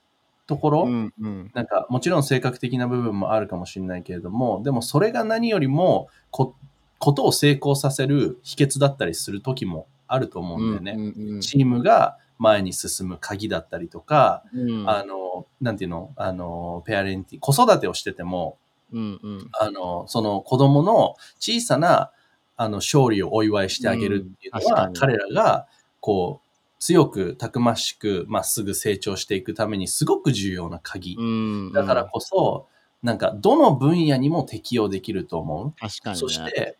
[0.47, 1.51] ところ、うんうん。
[1.53, 6.55] なんか、もちろん性格的な部分もあるかもしれないけれども、でもそれが何よりもこ、
[6.99, 10.91] ことを成功させる秘訣だったりする時もあると思うんだよね。
[10.93, 14.89] うんうんチームが前に進む鍵だったりとか、うん。
[14.89, 18.57] あの、なんていうの、あの、ペアレンティ、子育てをしてても、
[18.91, 19.49] うんうん。
[19.59, 22.11] あの、その子供の小さな、
[22.55, 24.93] あの、勝利をお祝いしてあげるっていうのは、うん。
[24.93, 25.67] 彼らが、
[25.99, 31.15] こう、強く、たくましく、まっすぐ成長していくためにすごく重要な鍵。
[31.17, 31.71] うん。
[31.71, 32.67] だからこそ、
[33.01, 35.73] なんか、どの分野にも適用できると思う。
[35.79, 36.19] 確かにね。
[36.19, 36.77] そして、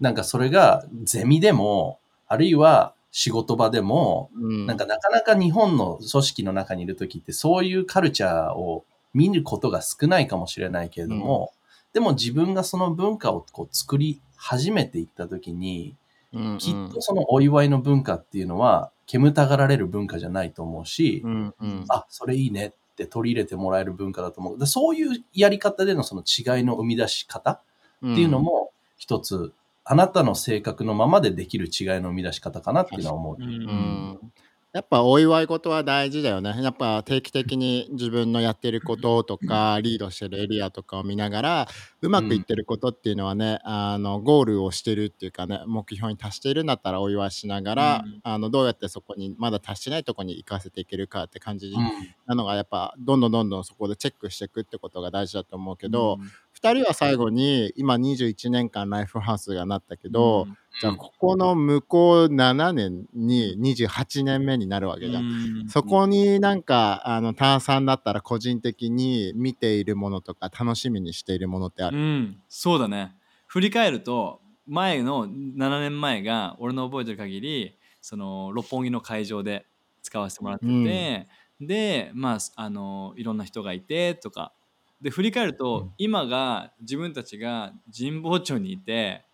[0.00, 2.00] なんかそれがゼミでも、
[2.32, 4.66] あるいは仕事場でも、うん。
[4.66, 11.52] なんかなかなか日本の組織の中にいるときってそういうカルチャーを見ることが少ないかもしれないけれども、
[11.92, 15.94] でも自分がその文化をこう作り始めていったときに、
[16.32, 16.58] うんうん。
[16.58, 21.84] きっとそのお祝いの文化っていうのは煙たがられる文化じゃないと思うし、うんうん。
[21.90, 24.58] あ、それいいねって取り入れてもらえる文化だと思う。
[24.58, 27.60] でそういうやり方でのその違いの生み出し方っ
[28.00, 29.52] ていうのも一つ、
[29.84, 33.36] あなたの性格のままでできる違いの生み出し方かなっていうのは思う。
[33.38, 33.48] うん。
[33.48, 34.32] うん。
[34.72, 36.54] やっぱお祝い事は大事だよね。
[36.62, 41.68] やっぱ定期的に自分のやってることとか、リードしてるエリアとかを見ながら、
[42.00, 48.20] うまくいってることっていうのはね、あのゴールをしてるっていうかね、目標に達しているんだったらお祝いしながら、うん。
[48.22, 51.90] あのどうやってそこにまだ達してないとこに行かせていけるかって感じうん。
[52.26, 56.16] なのが、やっぱどんどんどんどんそこでチェックしていくってことが大事だと思うけど、
[56.62, 65.22] 2人は最後に今21年間ライフハウスがなったけど、うんじゃあここの向こう7年に28年目になるわけじゃん。
[65.22, 65.26] う
[65.64, 71.98] んそこになんかあの炭酸だったら個人的に見ているものとか楽しみにしているものってある？
[71.98, 73.14] うん、そうだね。
[73.46, 79.66] 振り返ると、前の7年前が、俺の覚えてる限り、その六本木の会場で
[80.02, 81.28] 使わせてもらってて、
[81.60, 84.54] で、まあ、あの、いろんな人がいてとか、
[85.02, 85.90] で、振り返ると、うん。
[85.98, 89.24] 今が自分たちが神保町にいて、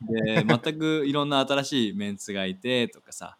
[0.00, 3.36] で、 全くいろんな新しいメンツがいてとかさ、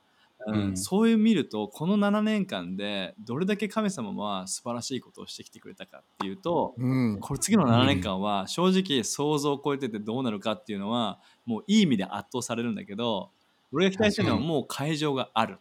[0.46, 0.76] うんうん。
[0.76, 13.30] そういう見るとこの7年間でどれだけ神様は素晴らしいことをしてきてくれたかっていうと、うん、これ次の7年間は正直想像を超えててどうなるかっていうのはもういい意味で圧倒されるんだけど
[13.72, 15.58] 俺が期待してるのはもう会場がある。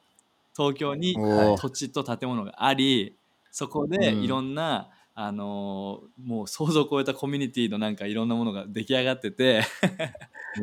[0.56, 1.14] 東京に
[1.60, 3.16] 土地と建物があり
[3.52, 4.24] そこでうん。
[4.24, 9.64] いろんな、あのーもう想像を超えたコミュニティのなんかいろんなものが出来上がってて、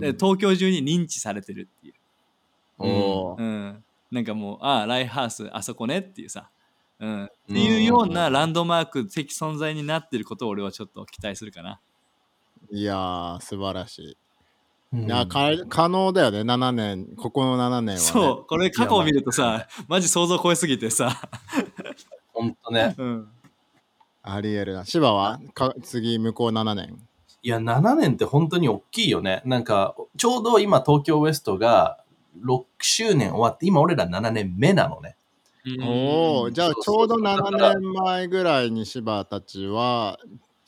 [0.00, 1.94] で東京中に認知されてるっていう、
[2.78, 6.48] うん、なんかもうああライフハウスあそこねっていうさ、
[7.00, 11.80] うん、っていうようなランドマーク的存在になってることを俺はちょっと期待するかな。
[12.70, 14.16] いやー素晴らしい。
[14.92, 15.06] うん。
[15.06, 17.06] いやか可能だよね7年。
[17.16, 21.28] ここの7年は、ね、そう、これ過去を見るとさ、マジ想像超えすぎてさ、
[22.36, 22.94] ほんとね。
[22.98, 23.28] うん、
[24.26, 24.74] ありえる。
[24.74, 25.40] な芝は？
[25.54, 27.00] か次向こう7年。
[27.42, 29.40] いや、7年って本当に大きいよね。
[29.44, 31.98] なんか、ちょうど今東京ウエストが
[32.44, 35.16] 6周年終わって、今俺ら7年目なのね。
[35.80, 40.16] おおじゃあちょうど7年前ぐらいに芝たちは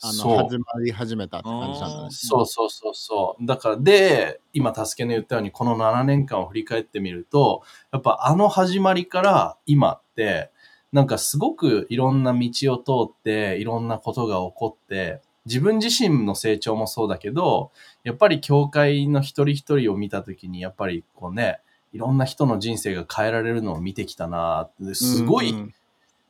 [0.01, 2.09] あの始まり始めたって感じなんだね。
[2.11, 3.45] そうそうそうそう。
[3.45, 10.51] だから、で、今、タスケの言ったように、この7年間を振り返ってみると、やっぱあの始まりから今って、
[10.91, 17.71] なんかすごくいろんな道を通って、いろんなことが起こって、自分自身の成長もそうだけど、
[18.03, 21.59] やっぱり教会の一人一人を見たときに、やっぱりこうね、
[21.93, 25.57] いろんな人の人生が変えられるのを見てきたなすごい、うん。
[25.57, 25.73] うん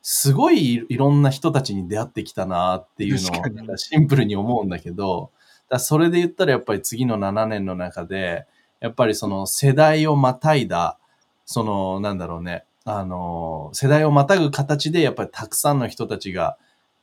[0.02, 5.30] すごいいろんな人たちに出会ってきたなっていうのをシンプルに思うんだけど、
[5.68, 8.46] だそれで言ったらやっぱり次の7年の中で、
[8.80, 10.98] やっぱりその世代をまたいだ、
[11.44, 16.58] そのなんだろうね、あの、世代をまたぐ形でやっぱりたくさんの人たちが、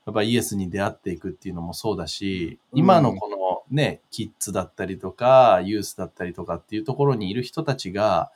[0.06, 2.80] やっぱイエスに出会っていくっていうのもそうだし、うん。
[2.80, 3.38] 今のこの
[3.70, 8.32] ね、キッズだったりとか、ユースだったりとかっていうところにいる人たちが、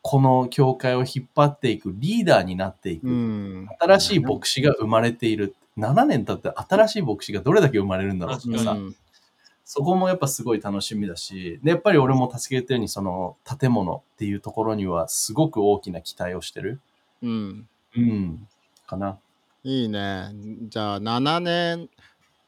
[0.00, 3.06] この教会を引っ張っていくリーダーになっていく。
[3.06, 3.68] うん。
[3.78, 5.54] 新しい牧師が生まれている。
[5.78, 8.96] 7年経って新しい牧師がどれだけ生まれるんだろうってさ、うん
[9.64, 16.80] そこもやっぱすごい楽しみだし、で、やっぱり俺も助けてるように、その建物っていうところにはすごく大きな期待をしてる。
[17.22, 18.48] うんうん。
[18.86, 19.18] かな。
[19.64, 20.32] いいね
[20.68, 21.88] じゃあ7年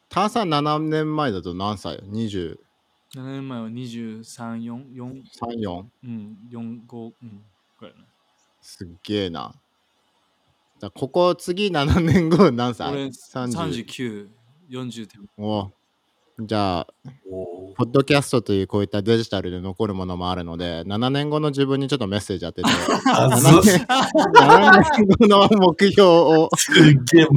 [0.09, 2.59] 炭酸7年前だと何歳 ?23、
[3.15, 4.23] 7年前は23、
[4.63, 5.23] 4、4、
[5.61, 5.85] 4?
[6.03, 7.43] うん、4、5、うん、
[7.83, 7.91] ね。
[8.61, 9.55] すっげえな。
[10.81, 12.93] じゃあここ次7年後何歳？
[12.93, 13.87] 俺 ?30。
[13.87, 14.29] 39、
[14.71, 15.17] 40って。
[15.39, 15.71] お
[16.41, 16.87] じゃあ、
[17.77, 22.73] ポッドキャストというこういったデジタルで残るものもあるので、7年後の自分にちょっとメッセージ当てて、7
[23.07, 26.49] あず年 ,7 年後の目標を、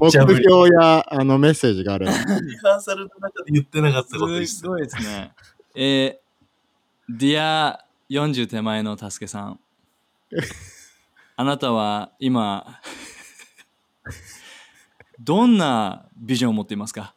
[0.01, 0.09] 目。
[0.09, 2.07] 標やあのメッセージがある。
[2.07, 4.67] リハーサルの中で言ってなかったことですす。
[4.67, 5.31] ごいですね。
[5.75, 9.59] えー、ディア40手前のたすけさん。
[11.35, 12.79] あなたは今、
[15.19, 17.13] どんなビジョンを持っていますか？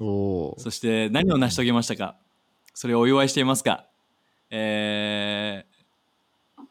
[0.00, 0.60] おー。
[0.60, 2.16] そして何を成し遂げましたか？
[2.74, 3.84] それをお祝いしていますか？
[4.50, 6.62] えー、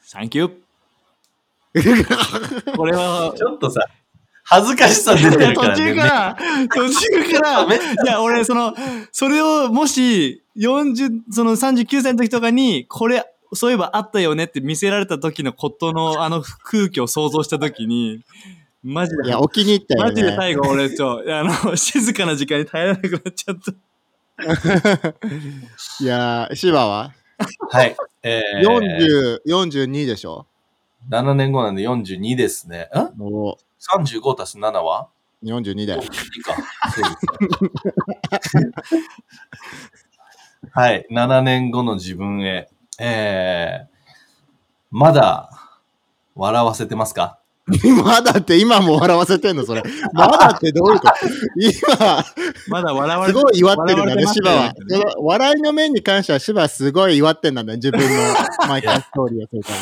[0.00, 3.80] サンキューこれはちょっとさ、
[4.44, 5.86] 恥ずかしさ出てるからね。
[5.86, 6.36] 途中から、
[6.68, 8.74] 途中から、いや、俺、その、
[9.10, 13.24] それをもし、40、その39歳の時とかに、これ、
[13.54, 18.22] そういえばあったよねって見せられた時のことの、あの空気を想像した時に、
[18.84, 20.36] マジで、いや、お気に入ったよマジでね。
[20.36, 23.72] 最後俺、ちょ、いやあの、 静かな時間に耐えられなくなっちゃった。
[26.04, 27.14] いや、芝は？
[27.70, 27.96] はい。
[28.22, 30.46] えー、40 42でしょ
[31.08, 32.90] ？7年後なんで42ですね。
[33.16, 35.08] んお ?35 足す7は
[35.42, 36.02] ？42だよ。
[40.72, 41.06] はい。
[41.10, 42.68] 7年後の自分へ。
[42.98, 43.86] えー、
[44.90, 45.50] まだ、
[46.34, 47.38] 笑わせてますか？
[48.04, 49.82] まだって今も笑わせてんのそれ。
[50.12, 51.14] まだってどういうこと？
[51.56, 52.24] 今、
[52.68, 54.74] まだ笑われすごい祝ってるんだね、芝は。
[55.18, 58.06] 笑いの面に関しては芝はすごい祝ってんだね、自分の
[58.68, 59.76] 毎回ストーリーをするから。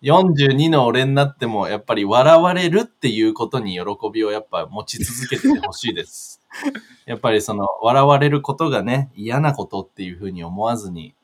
[0.00, 3.80] 42の俺になっても、やっぱり笑われるっていうことに喜
[4.12, 6.40] びをやっぱ持ち続けててほしいです。
[7.04, 11.14] やっぱりその、笑われることがね、嫌なことっていうふうに思わずに、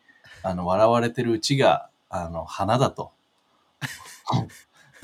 [0.43, 3.13] あの、笑われてるうちが、あの、花だと。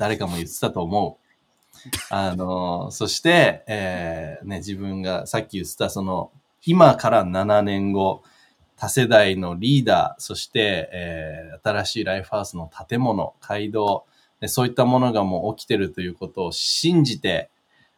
[0.01, 1.89] 誰かも言ってたと思う。
[2.09, 6.31] あの、そして、えーね、自分がさっき言ってた、その、
[6.65, 8.23] 今から7年後、
[8.77, 14.05] 多世代のリーダー、そして、えー新しいライフハウスの建物、街道、
[14.39, 17.51] でそういったものがもう起きてるということを信じて、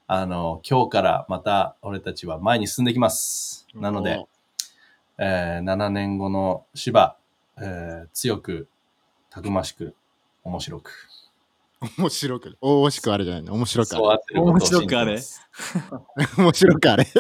[0.06, 3.66] あの、今日からまた俺たちは前に進んでいきます。
[3.76, 4.26] なので、
[5.20, 7.16] えー7年後の芝、
[7.62, 8.68] えー強く、
[9.30, 9.96] たくましく、
[10.44, 11.08] 面白く。
[11.98, 13.54] 面白く、お惜しくあれじゃないの？
[13.54, 15.26] 面白くああってることを信じてます
[16.18, 16.44] 面れ。
[16.44, 17.08] 面白くあれ。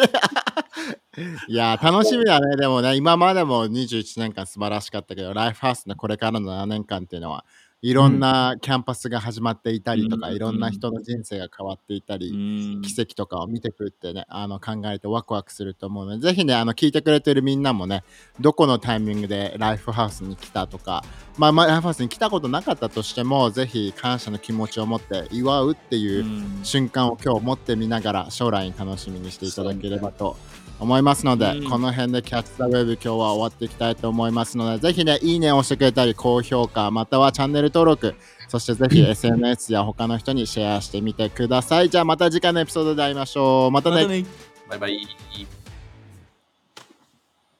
[1.47, 2.55] いやー、楽しみだね。
[2.57, 7.45] でもね、今までも21年間素晴らしかったけど、ライフハウスのこれからの7年間っていうのは、
[7.83, 10.35] いろんなキャンパスが始まっていたりとか、うん。
[10.35, 12.81] いろんな人の人生が変わっていたり、うん。
[12.81, 18.05] 奇跡とかを見てくるってね、あの考えてワクワクすると思うので、ぜひね、あの聞いてくれてるみんなもね、
[18.39, 21.03] どこのタイミングでライフハウスに来たとか、
[21.37, 26.59] まあ、まあ、ライフハウスに来たことなかったとしても、ぜひ感謝の気持ちを持って祝うっていううん。
[26.63, 30.37] 瞬間を今日持ってみながら、将来に楽しみにしていただければと
[30.83, 38.15] 思いますので、うんこの辺でキャッチ・ザ・ウェブ今日は終わっていきたいと思いますので、ぜひね、いいねを押してくれたり、高評価、またはチャンネル登録、
[38.49, 41.89] そしてぜひ SNS や他の人にシェアしてみてください。
[41.89, 43.71] じゃあまた次回のエピソードで会いましょう。
[43.71, 43.95] またね。
[43.95, 44.25] またね
[44.69, 45.07] バイバイ。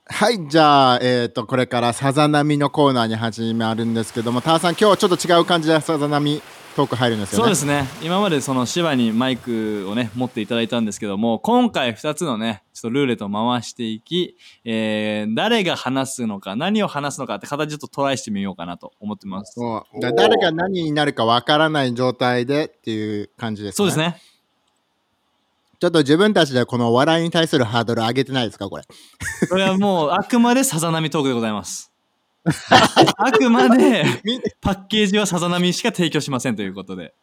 [0.06, 6.42] はい、じゃあ、えっ、と、これからさざ波のコーナーに始まるんですけども、ターさん、今日ちょっと違う感じでさざ波
[6.76, 7.42] トーク入るんですよね。
[7.44, 19.60] そうですね今までその芝にマイクをね持っていただいたんですけども今回2つのねちょっとルーレットを回していき、えー誰が話すのか何を話すのかって形ちょっとトライしてみようかなと思ってます
[20.02, 23.76] 誰が何になるかわからない状態でっていう感じですね。
[23.76, 24.00] そうです。
[24.00, 24.22] ね
[25.80, 28.84] ちょっと自分たちでこのお笑いに対するハードル上げてないですか、これ。
[29.50, 31.93] これはもうあくまでさざ波トークでございます
[33.18, 37.14] あくまでみパッケージはさざ波しか提供しませんということで。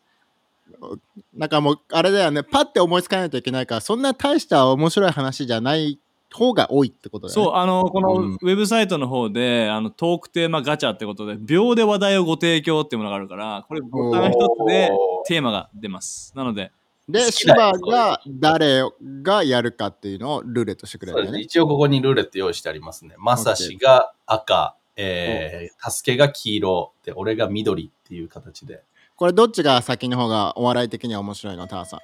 [1.35, 6.01] なんかもう、あれだよね、パッて思いつかないといけないから、そんな大した面白い話じゃない
[6.33, 7.45] 方が多いってことだよね。
[7.45, 8.33] そうあのこのうん。
[8.35, 14.91] ウェブサイトの方で、あのトークテーマガチャってことで秒で話題をご提供っていうものがあるからこれボタン一つで
[15.27, 16.33] テーマが出ます。
[16.37, 16.73] なので。
[17.09, 18.83] で、芝が誰
[19.23, 21.33] がやるかっていうのをルーレットしてくれそうです。
[21.33, 21.39] ね。
[21.39, 21.45] るね。
[21.45, 23.17] 一応ここにルーレット用意してありますね。
[23.19, 28.83] まさしが赤、えー、助けが黄色で、俺が緑っていう形で。
[29.17, 32.01] これどっちが先の方がお笑い的には面白いの、ターさん？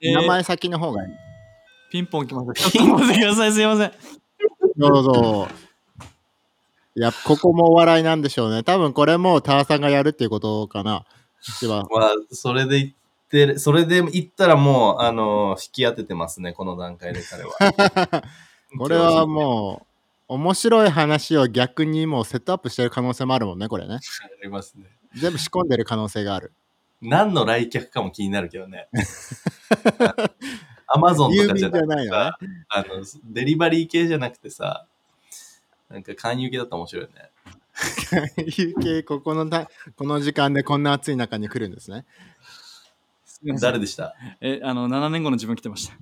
[0.00, 1.12] えー名前先の方がいい。
[1.90, 2.70] ピンポン来ました。
[2.70, 3.92] ちょっと待ってください、すいません。
[4.76, 5.48] どうぞ。
[6.94, 8.62] いや、ここもお笑いなんでしょうね。
[8.62, 11.06] 多分これもターさんがやるっていうことかな。
[11.40, 11.84] 芝。
[11.84, 12.92] まあ、それで言っ
[13.30, 17.52] てる、それで言ったらもう、あの、引き当ててますね、この段階で彼は。
[18.78, 19.87] これはもう、
[20.28, 23.94] 面白い話を逆にもうセットアップしてる可能性もあるもんね、これね。
[23.94, 23.98] あ
[24.42, 24.84] りますね。
[25.14, 26.52] 全部仕込んでる可能性がある。
[27.00, 28.88] 何の来客かも気になるけどね。
[30.86, 32.38] アマゾンと郵かじゃなく便じゃないのねてさ。、
[32.68, 34.86] あの、デリバリー系じゃなくてさ、
[35.88, 37.30] なんか勧誘系だったら面白いよね。
[38.56, 42.04] 有形ここのたこの時間でこんな暑い中に来るんですね。
[43.24, 44.14] すいません誰でした？
[44.40, 45.94] え、あの、7年後の自分来てました。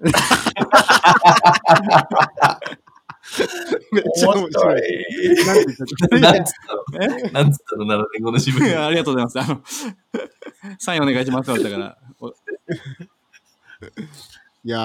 [3.92, 4.80] めっちゃ面白い。
[4.80, 6.20] い。
[6.20, 7.30] なんつったの？
[7.32, 8.70] なんつったの ?7 年後の自分い。
[8.70, 9.52] やありがとうございます。
[9.52, 9.62] あの、
[10.78, 11.98] サインお願いしますって言われたから。
[12.20, 12.28] お
[14.64, 14.78] いや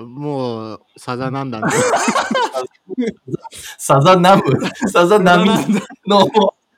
[0.00, 1.66] ー、もう、さざなんだね。
[3.78, 4.42] サザナム。
[4.90, 5.50] サザナミ
[6.06, 6.26] の、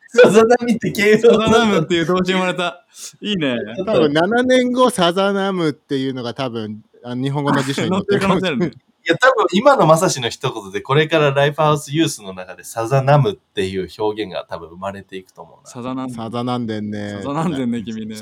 [0.09, 2.85] サザナミって形サ容ザナムっていう動詞生まれた。
[3.21, 3.57] いいね。
[3.79, 8.73] 多分7年後、サザナムっていうのが多分、あ日本語の辞書に載乗ってるかもしれない。
[9.07, 15.71] や、多分今のまさしの一言で、これからライフハウスユースの中でサザナムっていう表現が多分生まれていくと思うな。
[15.71, 16.13] サザナム。
[16.13, 17.11] サザなんでんね。
[17.11, 18.17] サザなんでんね、君ね。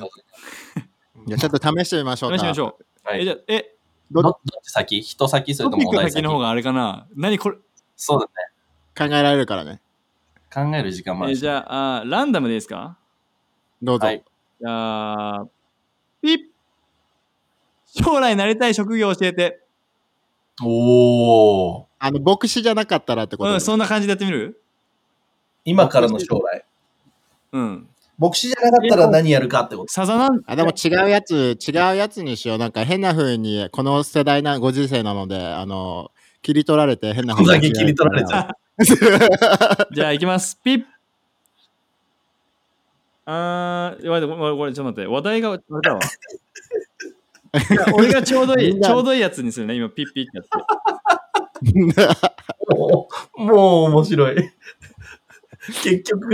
[1.26, 2.38] いや、ちょっと試してみましょう。
[2.38, 3.08] しましょう。
[3.08, 3.74] はいえ、じゃあ、え、
[4.10, 5.02] どどどっち先？
[5.02, 5.54] 人先？
[5.54, 7.58] それトピックともお題先先の方があれかな何これ？
[7.96, 8.32] そうだね。
[8.96, 9.80] 考えられるからね。
[10.52, 11.38] 考える時間もあるし。
[11.38, 12.96] えじゃああー、ランダムでいいですか？
[13.82, 14.06] どうぞ。
[14.06, 14.24] はい
[14.60, 15.46] じゃあ、
[16.22, 16.38] ピッ
[17.86, 19.64] 将来なりたい職業教えて。
[20.64, 21.84] おー。
[21.98, 24.60] あの、牧師じゃなかったらってことうん、そんな感じでやってみる？
[25.64, 26.64] 今からの将来。
[27.52, 27.88] うん。
[28.18, 29.92] 牧師じゃなかったら何やるかってこと。
[29.92, 30.28] サザナ？
[30.30, 32.58] ン、あでも違うやつ、違うやつにしよう。
[32.58, 36.10] なんか変な風に、この世代な、ご時世なので、あの、
[36.42, 38.74] 切り取られて変な風ここだけ切り取られちゃう。
[39.94, 40.58] じゃあ行きます。
[40.64, 40.84] ピッ
[43.26, 46.00] あー、待って、これ、これちょっと待って、話題が、あれだわ。
[47.94, 50.46] 俺がちょうどいい、ちょうどいいやつにするね、今、ピッピッってやっ
[51.96, 52.74] て。
[52.74, 54.52] もう、もう面白い。
[55.82, 56.28] 結局、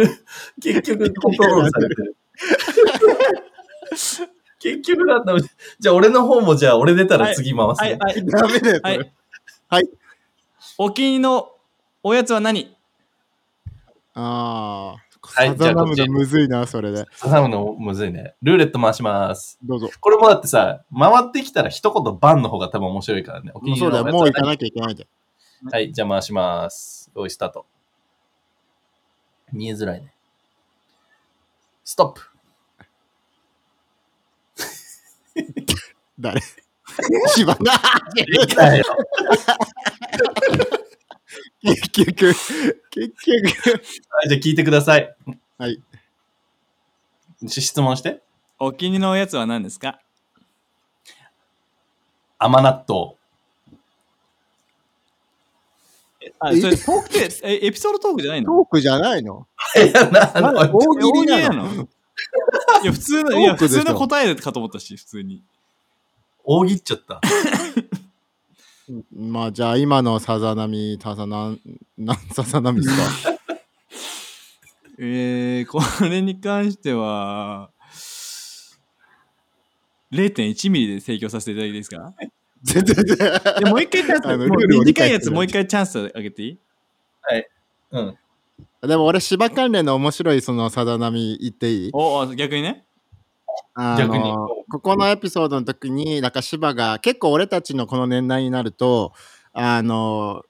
[0.60, 2.16] 結局コントロールされてる。
[4.60, 5.34] 結局なんだ。
[5.78, 9.12] じゃあ俺の方もじゃあ俺出たら次回す、ねはい、はい、ダメだよ、はい。
[9.68, 9.90] はい。
[10.78, 11.52] お気に入りの
[12.02, 12.74] おやつは何？
[14.14, 15.03] ああ。
[15.26, 17.06] はいじゃむずいな、それで。
[17.22, 18.34] 挟むのむずいね。
[18.42, 19.58] ルーレット回します。
[19.64, 19.90] どうぞ。
[20.00, 23.50] これもだってさ、回ってきたら一言バンの方が多分面白いからね。
[23.54, 25.08] お気に入そうだよ、もう行かなきゃいけないんだよ。
[25.70, 27.10] はい、じゃあ回します。
[27.16, 27.66] 用意スタート。
[29.52, 30.12] 見えづらいね。
[31.84, 32.22] ストップ。
[36.18, 36.40] 誰？
[37.34, 37.72] 芝 な
[38.56, 38.84] だよ。
[41.64, 42.34] 結局、結
[42.90, 43.32] 局。
[44.10, 45.16] はい、じゃあ聞いてください。
[45.56, 45.82] はい。
[47.46, 48.20] し質問して。
[48.58, 49.98] お気に入りのおやつは何ですか？
[52.38, 53.14] 甘納豆。
[56.38, 56.60] あ、え？
[56.60, 59.46] それトークで、え、エピソードトークじゃないトのークじゃないの？
[59.76, 60.76] いや、な、あの？
[60.76, 61.88] 大喜利なの？
[62.82, 65.42] いや、普通の、いや、トークでしょ普通の答えかと思ったし、普通に。
[66.44, 67.20] 大喜っちゃった。
[69.14, 71.54] まあ、じゃあ今のさざ波、さざな、
[71.96, 73.38] なんさざ波ですか？
[74.98, 77.70] えー、これに関しては、
[80.12, 82.12] 0.1ミリで提供させていただいていいですか？
[82.62, 83.40] 全然全然。
[83.60, 84.48] でもう一回チャンス、
[84.86, 86.58] 短いやつもう一回チャンスあげていい？
[87.90, 88.18] うん。
[88.86, 91.90] でも俺、芝関連の面白いそのさざ波言っていい？
[91.92, 92.84] おお逆にね。
[93.74, 94.32] あ逆に。
[94.32, 99.12] のここのエピソードの時になんか芝が結構俺たちのこの年代になると
[99.52, 100.42] あの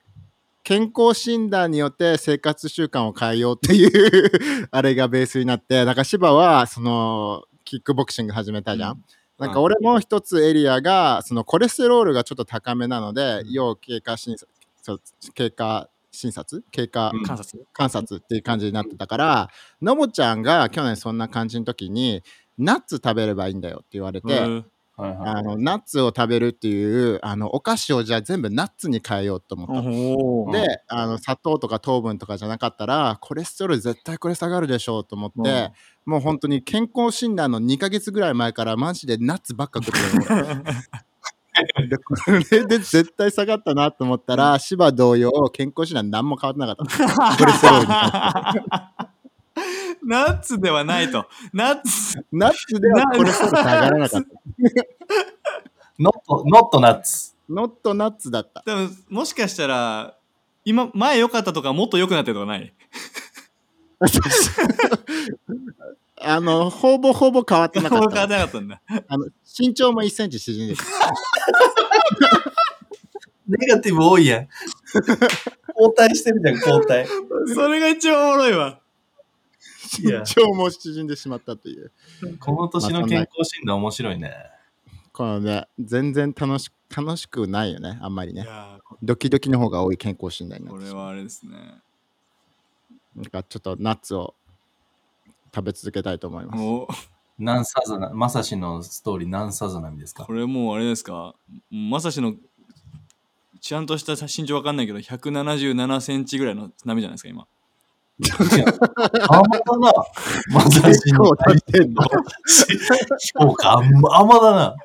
[0.63, 4.31] 健康診断によって生活習慣を変えようっていう
[4.71, 8.93] あれがベースになってなんか芝はそのキックボクシング始めたじゃん。
[8.93, 9.05] うん。
[9.39, 14.49] なんか俺も一つエリアがそのコレステロールがちょっと高めなので、要経過診察
[15.35, 16.63] 経過診察？
[16.71, 17.67] 経過うん観察。
[17.73, 19.51] 観察っていう感じになってたから
[19.83, 22.23] のもちゃんが去年そんな感じの時に
[22.59, 25.19] ナッツ食べればいいんだよって言われて、うんはいはい。
[25.39, 30.59] あのナッツを食べるっていうあのお菓子をじゃあ全部ナッツに変えようと思った。
[30.59, 35.73] であの砂糖とか糖分とかじゃなかったらコレステロール絶対これ下がるでしょうと思って、
[36.07, 40.63] もう本当に健康診断の2ヶ月ぐらい前からマジでナッツばっか食ってる
[41.89, 42.15] でこ
[42.51, 47.37] れで絶対下がったなと思ったら芝同様健康診断何も変わってなかった。
[47.37, 49.04] コレステロールに
[50.05, 51.27] ナッツではないと。
[51.53, 52.25] ナッツ。
[52.33, 54.29] ナッツではコレステロール下がらなかった
[55.99, 57.35] not、not ナッツ。
[57.49, 60.17] not ナッツだった多分もしかしたら、
[60.65, 62.75] 今、前良かったとかもっと良くなってるとかない？
[66.27, 68.81] あのほぼほぼ変わってなか変わったってなかったんだ。
[69.09, 69.27] あの
[69.59, 70.81] 身長も1センチ縮んでる
[73.47, 74.49] ネガティブ多いやん。
[74.95, 77.07] 交代してるじゃん、交代。
[77.55, 78.81] それが一番おもろいわ。
[80.03, 81.93] いや身長も縮んでしまったという。
[82.41, 84.33] この年の健康診断面白いね。
[85.13, 88.43] このね全然楽し楽しくないよねあんまりね。
[88.43, 91.81] いやドキドキの方が多い健康診断にーなってこれはあれですね。
[93.15, 94.35] なんかちょっとナッツを
[95.55, 96.59] 食べ続けたいと思います。
[96.61, 96.87] もう、
[97.39, 100.25] 何サザナ、まさしのストーリー何サザナミですか？
[100.25, 101.37] これもうあれですか？
[101.71, 102.35] まさしの、
[103.61, 107.47] ちゃんとした身長わかんないけど、177センチぐらいの波じゃないですか、今。
[108.21, 108.65] いや
[109.29, 109.93] 甘だな。
[110.53, 112.03] まさし結構のんの
[113.19, 114.77] そうか、甘甘だな。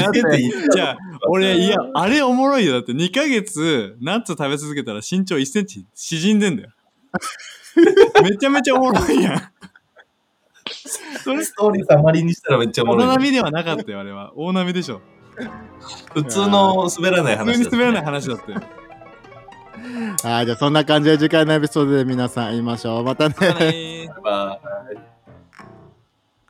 [0.00, 0.98] いや、だってじゃあ、
[1.28, 2.72] 俺、いや、あれおもろいよ。
[2.72, 6.70] だって2ヶ月、ナッツ食べ続けたら身長1センチ縮んでんだよ。
[8.24, 9.42] めちゃめちゃおもろいやん。
[11.22, 14.32] それ、ストーリーさまりにしたらめっちゃおもろいね、波ではなかったよ、あれは。
[14.34, 15.02] 大波でしょ。
[16.14, 18.60] 普通の滑らない普通話だったに滑らない話だったよ。
[20.22, 23.04] はいじゃあそんな感じで次回のエピソードで皆さん会いましょう。
[23.04, 23.34] またね。
[23.38, 24.60] またねーバ
[24.94, 25.15] イ。